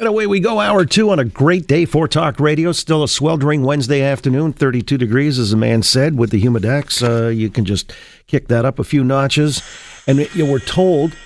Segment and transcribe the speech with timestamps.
[0.00, 2.70] And away we go, hour two on a great day for Talk Radio.
[2.70, 7.02] Still a sweltering Wednesday afternoon, 32 degrees, as the man said, with the humidex.
[7.02, 7.92] Uh, you can just
[8.28, 9.60] kick that up a few notches.
[10.06, 11.16] And you know, we're told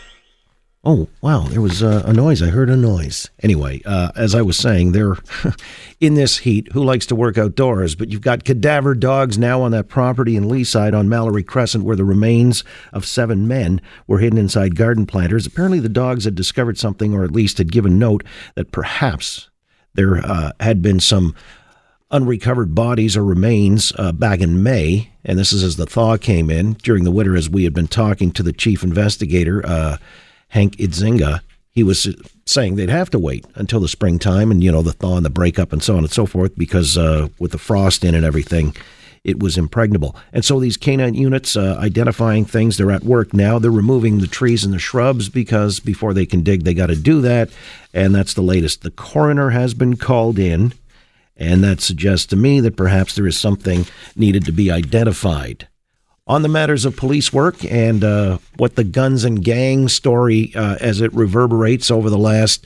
[0.84, 2.42] Oh, wow, there was uh, a noise.
[2.42, 3.30] I heard a noise.
[3.40, 5.16] Anyway, uh, as I was saying, they're
[6.00, 6.72] in this heat.
[6.72, 7.94] Who likes to work outdoors?
[7.94, 11.94] But you've got cadaver dogs now on that property in Leaside on Mallory Crescent where
[11.94, 15.46] the remains of seven men were hidden inside garden planters.
[15.46, 18.24] Apparently, the dogs had discovered something, or at least had given note
[18.56, 19.50] that perhaps
[19.94, 21.32] there uh, had been some
[22.10, 25.12] unrecovered bodies or remains uh, back in May.
[25.24, 27.86] And this is as the thaw came in during the winter, as we had been
[27.86, 29.64] talking to the chief investigator.
[30.52, 32.06] Hank Idsinga, he was
[32.44, 35.30] saying they'd have to wait until the springtime and, you know, the thaw and the
[35.30, 38.76] breakup and so on and so forth because uh, with the frost in and everything,
[39.24, 40.14] it was impregnable.
[40.30, 43.58] And so these canine units uh, identifying things, they're at work now.
[43.58, 46.96] They're removing the trees and the shrubs because before they can dig, they got to
[46.96, 47.48] do that.
[47.94, 48.82] And that's the latest.
[48.82, 50.74] The coroner has been called in,
[51.34, 55.66] and that suggests to me that perhaps there is something needed to be identified
[56.26, 60.76] on the matters of police work and uh, what the guns and gangs story uh,
[60.80, 62.64] as it reverberates over the last,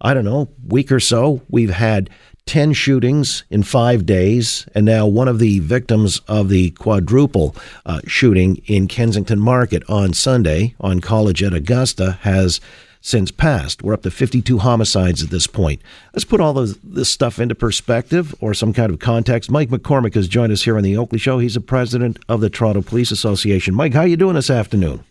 [0.00, 1.42] I don't know, week or so.
[1.48, 2.10] We've had
[2.46, 8.00] 10 shootings in five days, and now one of the victims of the quadruple uh,
[8.06, 12.60] shooting in Kensington Market on Sunday on College at Augusta has
[13.00, 13.82] since passed.
[13.82, 15.80] We're up to 52 homicides at this point.
[16.12, 19.50] Let's put all this, this stuff into perspective or some kind of context.
[19.50, 21.38] Mike McCormack has joined us here on the Oakley Show.
[21.38, 23.74] He's the president of the Toronto Police Association.
[23.74, 25.04] Mike, how are you doing this afternoon?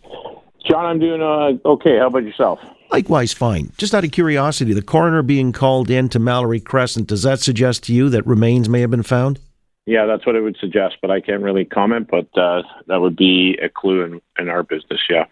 [0.68, 1.98] John, I'm doing uh, okay.
[1.98, 2.60] How about yourself?
[2.90, 3.72] Likewise, fine.
[3.76, 7.84] Just out of curiosity, the coroner being called in to Mallory Crescent, does that suggest
[7.84, 9.38] to you that remains may have been found?
[9.86, 12.08] Yeah, that's what it would suggest, but I can't really comment.
[12.10, 15.24] But uh, that would be a clue in, in our business, yeah.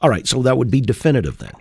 [0.00, 1.52] All right, so that would be definitive then.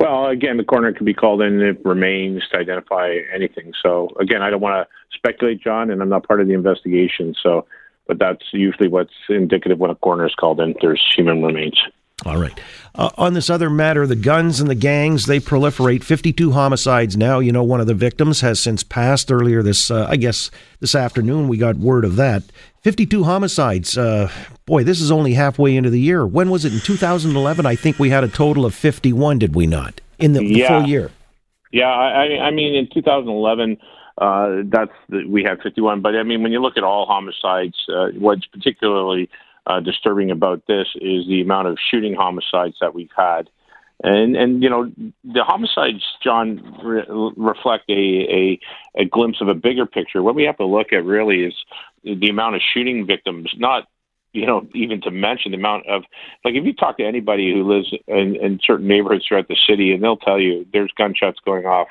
[0.00, 3.72] Well, again, the coroner can be called in if remains to identify anything.
[3.82, 7.34] So, again, I don't want to speculate, John, and I'm not part of the investigation.
[7.40, 7.66] So,
[8.08, 10.74] but that's usually what's indicative when a coroner is called in.
[10.80, 11.80] There's human remains.
[12.24, 12.58] All right.
[12.94, 16.04] Uh, on this other matter, the guns and the gangs, they proliferate.
[16.04, 17.38] 52 homicides now.
[17.38, 20.50] You know, one of the victims has since passed earlier this, uh, I guess,
[20.80, 21.48] this afternoon.
[21.48, 22.44] We got word of that.
[22.82, 23.96] 52 homicides.
[23.96, 24.30] Uh,
[24.66, 26.26] boy, this is only halfway into the year.
[26.26, 26.72] When was it?
[26.72, 30.00] In 2011, I think we had a total of 51, did we not?
[30.18, 31.10] In the, the full year.
[31.72, 33.78] Yeah, I, I mean, in 2011,
[34.18, 36.02] uh, that's the, we had 51.
[36.02, 39.30] But I mean, when you look at all homicides, uh, what's particularly
[39.66, 43.48] uh, disturbing about this is the amount of shooting homicides that we've had.
[44.04, 44.90] And and you know
[45.22, 48.60] the homicides, John, re- reflect a, a
[49.00, 50.22] a glimpse of a bigger picture.
[50.22, 51.54] What we have to look at really is
[52.02, 53.86] the amount of shooting victims, not
[54.32, 56.02] you know even to mention the amount of
[56.44, 59.92] like if you talk to anybody who lives in, in certain neighborhoods throughout the city,
[59.92, 61.86] and they'll tell you there's gunshots going off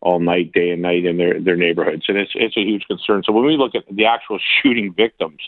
[0.00, 3.22] all night, day and night in their their neighborhoods, and it's it's a huge concern.
[3.24, 5.38] So when we look at the actual shooting victims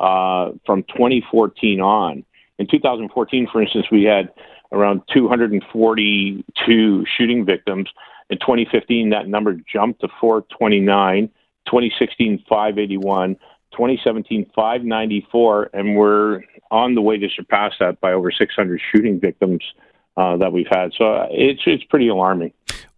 [0.00, 2.24] uh, from 2014 on.
[2.58, 4.30] In 2014, for instance, we had
[4.72, 7.88] around 242 shooting victims.
[8.30, 11.28] In 2015, that number jumped to 429.
[11.66, 13.36] 2016, 581.
[13.72, 19.62] 2017, 594, and we're on the way to surpass that by over 600 shooting victims
[20.16, 20.92] uh, that we've had.
[20.96, 22.52] So uh, it's it's pretty alarming.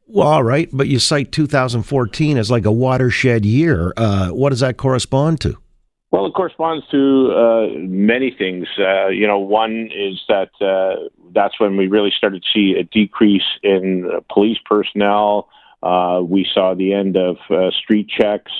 [0.06, 3.92] Well, all right, but you cite 2014 as like a watershed year.
[3.96, 5.58] Uh, what does that correspond to?
[6.10, 8.66] Well, it corresponds to uh, many things.
[8.76, 12.82] Uh, you know, one is that uh, that's when we really started to see a
[12.82, 15.48] decrease in uh, police personnel.
[15.82, 18.52] Uh, we saw the end of uh, street checks.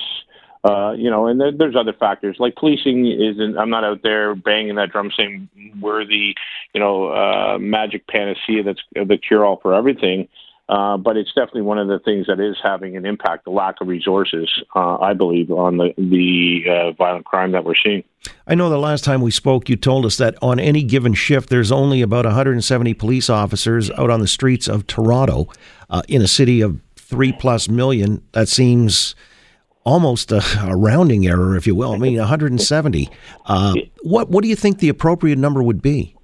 [0.65, 3.59] you know, and there, there's other factors like policing isn't.
[3.59, 5.49] I'm not out there banging that drum saying
[5.81, 6.37] we're the,
[6.73, 10.29] you know, magic panacea that's the cure all for everything.
[10.71, 13.75] Uh, but it's definitely one of the things that is having an impact, the lack
[13.81, 18.05] of resources, uh, I believe, on the, the uh, violent crime that we're seeing.
[18.47, 21.49] I know the last time we spoke, you told us that on any given shift,
[21.49, 25.49] there's only about 170 police officers out on the streets of Toronto
[25.89, 28.23] uh, in a city of three plus million.
[28.31, 29.17] That seems
[29.83, 31.95] almost a, a, rounding error, if you will.
[31.95, 33.11] I mean, 170.
[33.45, 36.15] Uh, what, what do you think the appropriate number would be?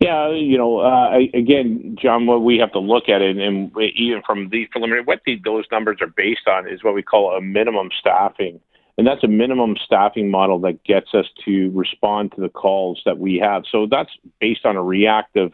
[0.00, 4.22] Yeah, you know, uh, again, John, what we have to look at it, and even
[4.26, 7.40] from these preliminary, what the, those numbers are based on is what we call a
[7.40, 8.60] minimum staffing.
[8.96, 13.18] And that's a minimum staffing model that gets us to respond to the calls that
[13.18, 13.64] we have.
[13.70, 14.10] So that's
[14.40, 15.52] based on a reactive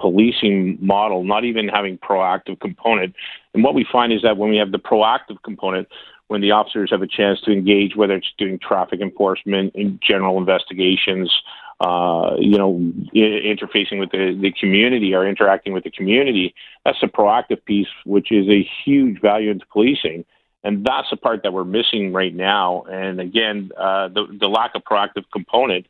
[0.00, 3.14] policing model, not even having proactive component.
[3.54, 5.88] And what we find is that when we have the proactive component,
[6.28, 10.38] when the officers have a chance to engage, whether it's doing traffic enforcement, in general
[10.38, 11.30] investigations,
[11.80, 12.74] uh, you know,
[13.14, 16.54] interfacing with the, the community or interacting with the community.
[16.84, 20.26] That's the proactive piece, which is a huge value into policing.
[20.62, 22.82] And that's the part that we're missing right now.
[22.82, 25.86] And again, uh, the, the lack of proactive component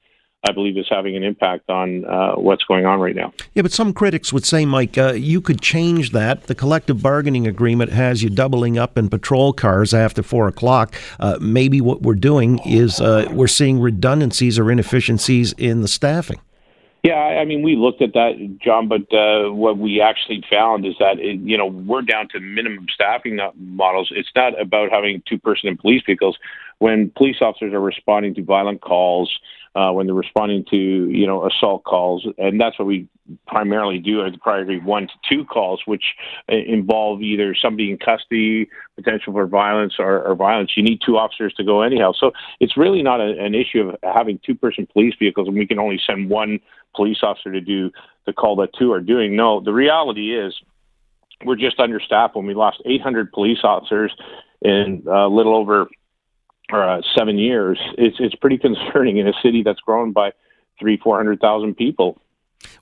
[0.49, 3.33] I believe is having an impact on uh, what's going on right now.
[3.55, 6.45] Yeah, but some critics would say, Mike, uh, you could change that.
[6.45, 10.95] The collective bargaining agreement has you doubling up in patrol cars after four o'clock.
[11.19, 16.41] Uh, maybe what we're doing is uh, we're seeing redundancies or inefficiencies in the staffing.
[17.03, 20.95] Yeah, I mean, we looked at that, John, but uh, what we actually found is
[21.01, 24.13] that it, you know we're down to minimum staffing models.
[24.15, 26.37] It's not about having two person in police vehicles.
[26.79, 29.31] When police officers are responding to violent calls,
[29.75, 33.09] uh, when they're responding to you know assault calls, and that's what we
[33.47, 36.05] primarily do are the priority one to two calls, which
[36.51, 40.73] uh, involve either somebody in custody, potential for violence, or, or violence.
[40.77, 43.97] You need two officers to go anyhow, so it's really not a, an issue of
[44.03, 46.61] having two person police vehicles, and we can only send one
[46.95, 47.91] police officer to do
[48.27, 49.37] the call that two are doing.
[49.37, 50.55] No, the reality is
[51.45, 52.37] we're just understaffed.
[52.37, 54.13] When we lost 800 police officers
[54.63, 55.89] in a little over
[56.73, 60.33] uh, seven years, it's it's pretty concerning in a city that's grown by
[60.79, 62.21] three four hundred thousand people.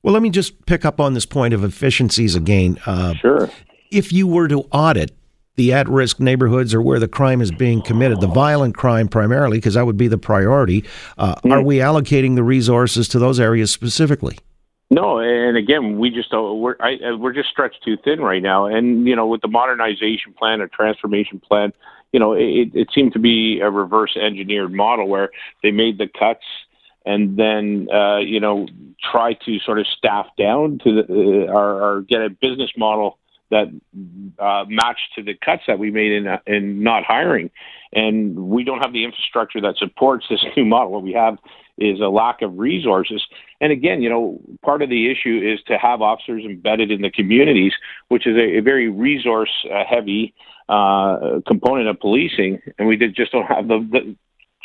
[0.02, 2.78] Well, let me just pick up on this point of efficiencies again.
[2.86, 3.50] Uh, sure.
[3.90, 5.12] If you were to audit
[5.56, 9.74] the at-risk neighborhoods or where the crime is being committed, the violent crime primarily, because
[9.74, 10.84] that would be the priority,
[11.18, 11.52] uh, mm-hmm.
[11.52, 14.38] are we allocating the resources to those areas specifically?
[14.90, 18.40] No, and again, we just uh, we're I, uh, we're just stretched too thin right
[18.40, 18.66] now.
[18.66, 21.74] And you know, with the modernization plan or transformation plan,
[22.12, 25.28] you know, it, it seemed to be a reverse engineered model where
[25.62, 26.44] they made the cuts
[27.08, 28.68] and then uh, you know
[29.10, 33.18] try to sort of staff down to the, uh, or, or get a business model
[33.50, 33.68] that
[34.38, 37.50] uh, matched to the cuts that we made in uh, in not hiring,
[37.92, 40.92] and we don't have the infrastructure that supports this new model.
[40.92, 41.38] What we have
[41.78, 43.24] is a lack of resources.
[43.60, 47.10] And again, you know, part of the issue is to have officers embedded in the
[47.10, 47.72] communities,
[48.08, 50.34] which is a, a very resource uh, heavy
[50.68, 54.16] uh, component of policing, and we did, just don't have the, the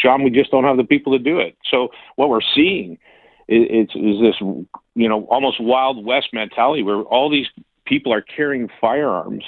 [0.02, 0.24] John.
[0.24, 1.56] We just don't have the people to do it.
[1.70, 2.98] So what we're seeing
[3.48, 4.36] is, is, is this,
[4.96, 7.48] you know, almost wild west mentality where all these
[7.86, 9.44] people are carrying firearms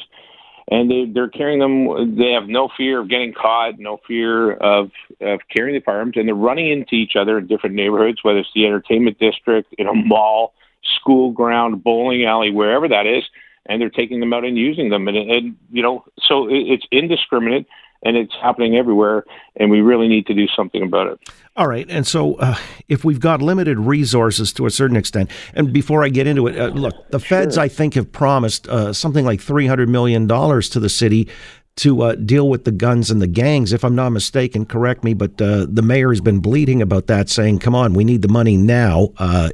[0.69, 2.17] and they, they're carrying them.
[2.17, 4.89] They have no fear of getting caught, no fear of
[5.21, 8.49] of carrying the firearms, and they're running into each other in different neighborhoods, whether it's
[8.55, 10.53] the entertainment district, in a mall,
[10.99, 13.23] school ground, bowling alley, wherever that is,
[13.67, 16.85] and they're taking them out and using them, and, and you know, so it, it's
[16.91, 17.67] indiscriminate
[18.05, 19.25] and it's happening everywhere,
[19.57, 21.19] and we really need to do something about it.
[21.57, 22.55] All right, and so uh,
[22.87, 26.57] if we've got limited resources to a certain extent, and before I get into it,
[26.57, 27.63] uh, look, the feds, sure.
[27.63, 31.27] I think, have promised uh, something like three hundred million dollars to the city
[31.77, 33.73] to uh, deal with the guns and the gangs.
[33.73, 37.27] If I'm not mistaken, correct me, but uh, the mayor has been bleeding about that,
[37.27, 39.49] saying, "Come on, we need the money now." Uh,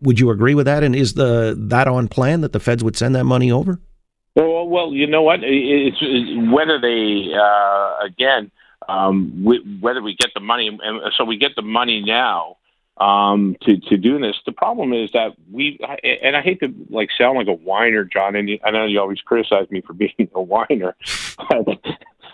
[0.00, 0.84] would you agree with that?
[0.84, 3.80] And is the that on plan that the feds would send that money over?
[4.64, 5.40] Well, well, you know what?
[5.42, 8.50] It's, it's whether they uh, again,
[8.88, 12.56] um, we, whether we get the money, and so we get the money now
[12.98, 14.36] um, to to do this.
[14.46, 15.78] The problem is that we,
[16.22, 18.36] and I hate to like sound like a whiner, John.
[18.36, 20.94] And I know you always criticize me for being a whiner,
[21.48, 21.84] but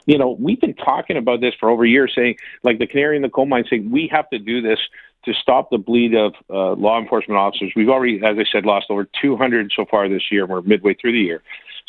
[0.06, 3.16] you know we've been talking about this for over a year, saying like the canary
[3.16, 4.78] in the coal mine, saying we have to do this
[5.24, 7.72] to stop the bleed of uh, law enforcement officers.
[7.76, 10.46] We've already, as I said, lost over 200 so far this year.
[10.46, 11.42] We're midway through the year.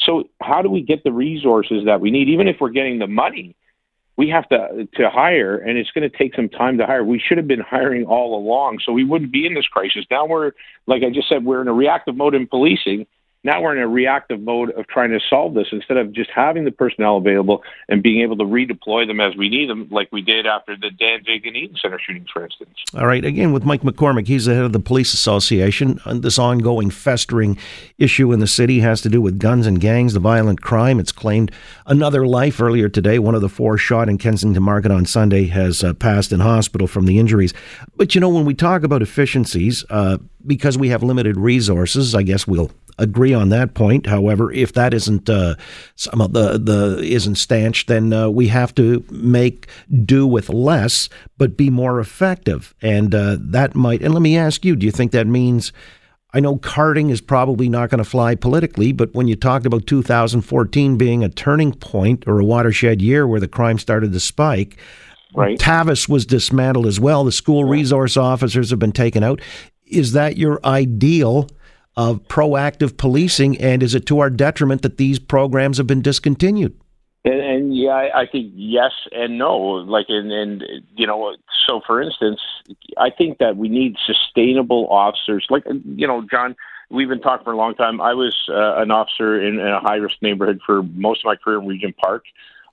[0.05, 2.29] So how do we get the resources that we need?
[2.29, 3.55] Even if we're getting the money,
[4.17, 7.03] we have to to hire, and it's going to take some time to hire.
[7.03, 10.05] We should have been hiring all along, so we wouldn't be in this crisis.
[10.11, 10.51] Now we're,
[10.85, 13.07] like I just said, we're in a reactive mode in policing,
[13.43, 16.63] now we're in a reactive mode of trying to solve this instead of just having
[16.63, 20.21] the personnel available and being able to redeploy them as we need them, like we
[20.21, 22.69] did after the Danzig and Eaton Center shootings, for instance.
[22.95, 23.25] All right.
[23.25, 25.99] Again, with Mike McCormack, he's the head of the Police Association.
[26.05, 27.57] This ongoing festering
[27.97, 30.99] issue in the city has to do with guns and gangs, the violent crime.
[30.99, 31.51] It's claimed
[31.87, 33.17] another life earlier today.
[33.17, 36.85] One of the four shot in Kensington Market on Sunday has uh, passed in hospital
[36.87, 37.53] from the injuries.
[37.95, 42.23] But, you know, when we talk about efficiencies, uh, because we have limited resources, I
[42.23, 44.07] guess we'll agree on that point.
[44.07, 45.55] However, if that isn't uh,
[45.95, 49.67] some of the the isn't stanched, then uh, we have to make
[50.05, 52.73] do with less, but be more effective.
[52.81, 54.01] And uh, that might.
[54.01, 55.71] And let me ask you: Do you think that means?
[56.33, 59.85] I know carding is probably not going to fly politically, but when you talked about
[59.85, 64.77] 2014 being a turning point or a watershed year where the crime started to spike,
[65.35, 65.59] right.
[65.59, 67.25] Tavis was dismantled as well.
[67.25, 69.41] The school resource officers have been taken out.
[69.85, 71.49] Is that your ideal?
[71.97, 76.79] Of proactive policing, and is it to our detriment that these programs have been discontinued?
[77.23, 79.57] And, and yeah, I, I think yes and no.
[79.57, 80.63] Like, and, and
[80.95, 81.35] you know,
[81.67, 82.39] so for instance,
[82.97, 85.45] I think that we need sustainable officers.
[85.49, 86.55] Like, you know, John,
[86.89, 88.01] we've been talking for a long time.
[88.01, 91.35] I was uh, an officer in, in a high risk neighborhood for most of my
[91.35, 92.23] career in Regent Park.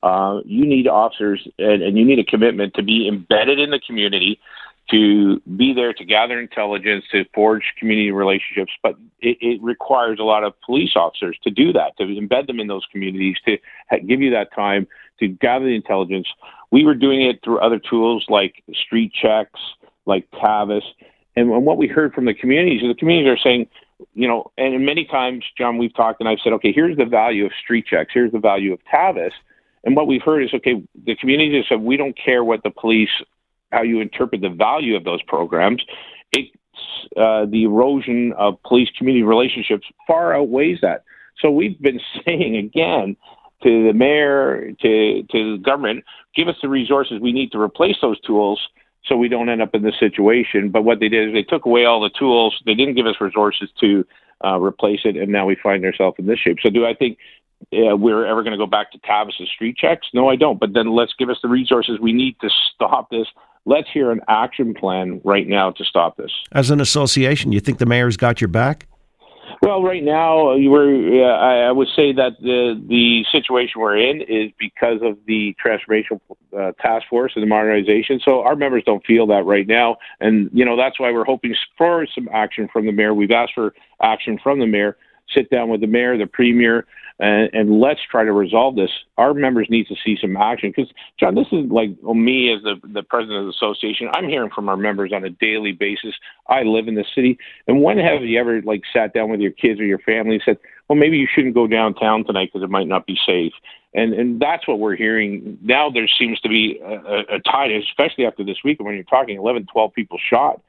[0.03, 3.81] Uh, you need officers and, and you need a commitment to be embedded in the
[3.81, 4.41] community,
[4.90, 8.73] to be there to gather intelligence, to forge community relationships.
[8.83, 12.61] But it, it requires a lot of police officers to do that, to embed them
[12.61, 13.59] in those communities, to
[14.07, 14.87] give you that time
[15.21, 16.28] to gather the intelligence.
[16.71, 19.61] We were doing it through other tools like street checks,
[20.07, 20.83] like Tavis.
[21.37, 23.68] And what we heard from the communities, the communities are saying,
[24.14, 27.47] you know, and many times, John, we've talked and I've said, okay, here's the value
[27.47, 29.33] of street checks, here's the value of Tavis.
[29.85, 32.71] And what we've heard is, okay, the communities have said, we don't care what the
[32.71, 33.11] police,
[33.71, 35.83] how you interpret the value of those programs.
[36.33, 36.51] It's
[37.17, 41.05] uh, the erosion of police community relationships far outweighs that.
[41.41, 43.17] So we've been saying again
[43.63, 47.97] to the mayor, to, to the government, give us the resources we need to replace
[48.01, 48.61] those tools
[49.07, 50.71] so we don't end up in this situation.
[50.71, 52.61] But what they did is they took away all the tools.
[52.67, 54.05] They didn't give us resources to
[54.45, 56.59] uh, replace it, and now we find ourselves in this shape.
[56.63, 57.19] So do I think
[57.73, 60.07] uh, we're ever going to go back to Tavis's street checks?
[60.15, 60.61] No, I don't.
[60.61, 63.27] But then let's give us the resources we need to stop this.
[63.69, 66.33] Let's hear an action plan right now to stop this.
[66.53, 68.87] As an association, you think the mayor's got your back?
[69.61, 74.53] Well, right now, we're, uh, I would say that the the situation we're in is
[74.59, 76.19] because of the transformation
[76.57, 78.21] uh, task force and the modernization.
[78.25, 81.55] So our members don't feel that right now, and you know that's why we're hoping
[81.77, 83.13] for some action from the mayor.
[83.13, 84.97] We've asked for action from the mayor.
[85.35, 86.87] Sit down with the mayor, the premier,
[87.20, 88.90] and, and let's try to resolve this.
[89.16, 92.62] Our members need to see some action because, John, this is like well, me as
[92.62, 94.08] the, the president of the association.
[94.12, 96.14] I'm hearing from our members on a daily basis.
[96.49, 99.50] I live in the city, and when have you ever like sat down with your
[99.50, 100.58] kids or your family and said,
[100.88, 103.52] "Well, maybe you shouldn't go downtown tonight because it might not be safe."
[103.94, 105.90] And and that's what we're hearing now.
[105.90, 109.38] There seems to be a, a a tide, especially after this week when you're talking
[109.38, 110.61] 11, 12 people shot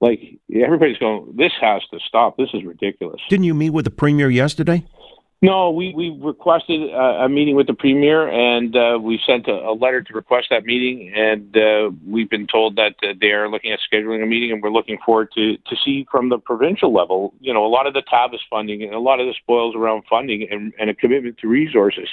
[0.00, 2.36] like everybody's going, this has to stop.
[2.36, 3.20] This is ridiculous.
[3.28, 4.84] Didn't you meet with the premier yesterday?
[5.42, 9.52] No, we, we requested a, a meeting with the premier, and uh, we sent a,
[9.52, 11.12] a, letter to request that meeting.
[11.14, 14.62] And uh, we've been told that uh, they are looking at scheduling a meeting, and
[14.62, 17.34] we're looking forward to to see from the provincial level.
[17.40, 20.04] You know, a lot of the Tavis funding and a lot of this boils around
[20.08, 22.08] funding and, and a commitment to resources.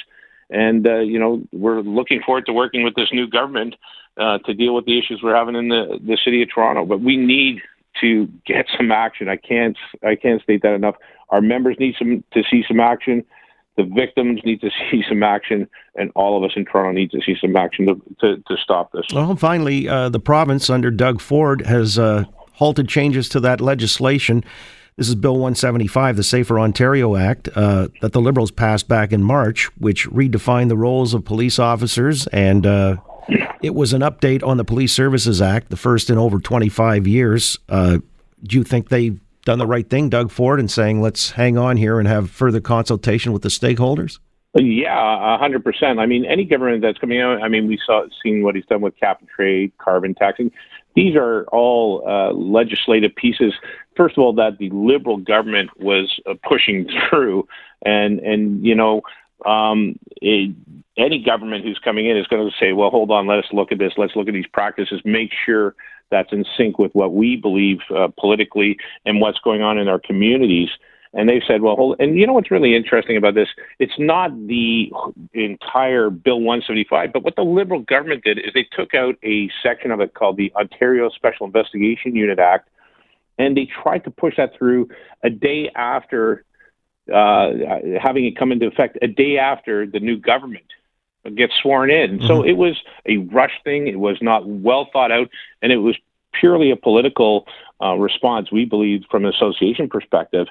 [0.50, 3.76] And uh, you know, we're looking forward to working with this new government
[4.18, 6.86] uh, to deal with the issues we're having in the the city of Toronto.
[6.86, 7.62] But we need
[8.04, 9.30] to get some action.
[9.30, 10.96] I can't I can't state that enough.
[11.30, 13.26] Our members need some to see some action.
[13.76, 17.22] The victims need to see some action, and all of us in Toronto need to
[17.26, 19.06] see some action to, to, to stop this.
[19.12, 24.44] Well, finally, uh, the province under Doug Ford has uh, halted changes to that legislation.
[24.96, 29.24] This is Bill 175, the Safer Ontario Act, uh, that the Liberals passed back in
[29.24, 32.98] March, which redefined the roles of police officers and uh,
[33.62, 37.58] it was an update on the Police Services Act, the first in over 25 years.
[37.70, 38.00] Uh,
[38.44, 41.78] do you think they've done the right thing, Doug Ford, in saying let's hang on
[41.78, 44.20] here and have further consultation with the stakeholders?
[44.56, 46.00] Yeah, hundred percent.
[46.00, 47.42] I mean, any government that's coming out.
[47.42, 50.52] I mean, we saw seen what he's done with cap and trade, carbon taxing.
[50.96, 53.54] These are all uh, legislative pieces.
[53.98, 57.48] First of all, that the liberal government was uh, pushing through,
[57.84, 59.02] and and you know,
[59.44, 60.56] um, it,
[60.98, 63.72] any government who's coming in is going to say, well, hold on, let us look
[63.72, 63.94] at this.
[63.98, 65.76] Let's look at these practices, make sure
[66.12, 70.00] that's in sync with what we believe uh, politically and what's going on in our
[70.00, 70.70] communities.
[71.16, 73.50] And they've said, well, hold, and you know what's really interesting about this?
[73.80, 74.92] It's not the
[75.34, 79.92] entire Bill 175, but what the Liberal government did is they took out a section
[79.92, 82.70] of it called the Ontario Special Investigation Unit Act,
[83.38, 84.90] and they tried to push that through
[85.24, 86.44] a day after
[87.14, 87.52] uh,
[88.02, 90.66] having it come into effect, a day after the new government
[91.36, 92.18] get sworn in.
[92.18, 92.28] Mm-hmm.
[92.28, 92.76] So it was
[93.06, 93.88] a rush thing.
[93.88, 95.30] It was not well thought out,
[95.62, 95.96] and it was
[96.34, 97.48] purely a political
[97.82, 98.52] uh, response.
[98.52, 100.48] We believe, from an association perspective,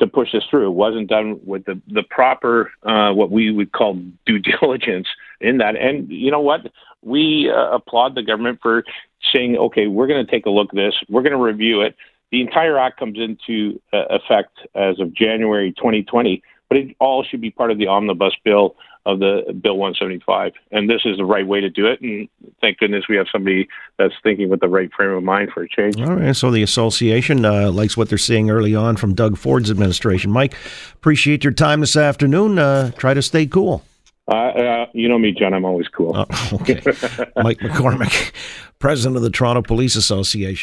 [0.00, 0.68] to push this through.
[0.68, 5.08] It wasn't done with the the proper uh, what we would call due diligence
[5.40, 5.76] in that.
[5.76, 6.60] And you know what?
[7.02, 8.84] We uh, applaud the government for
[9.32, 10.94] saying, okay, we're going to take a look at this.
[11.08, 11.96] We're going to review it.
[12.32, 17.40] The entire act comes into uh, effect as of January 2020, but it all should
[17.40, 20.52] be part of the omnibus bill of the Bill 175.
[20.70, 22.00] And this is the right way to do it.
[22.00, 22.28] And
[22.60, 23.68] thank goodness we have somebody
[23.98, 26.00] that's thinking with the right frame of mind for a change.
[26.00, 26.34] All right.
[26.34, 30.30] So the association uh, likes what they're seeing early on from Doug Ford's administration.
[30.30, 30.54] Mike,
[30.94, 32.58] appreciate your time this afternoon.
[32.58, 33.84] Uh, try to stay cool.
[34.26, 35.52] Uh, uh, you know me, John.
[35.52, 36.12] I'm always cool.
[36.16, 36.74] Oh, okay.
[37.36, 38.32] Mike McCormack,
[38.78, 40.52] president of the Toronto Police Association.